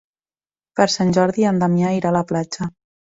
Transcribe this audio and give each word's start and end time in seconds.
Per 0.79 0.87
Sant 0.93 1.11
Jordi 1.17 1.45
en 1.49 1.59
Damià 1.63 1.91
irà 1.99 2.09
a 2.13 2.15
la 2.17 2.23
platja. 2.33 2.69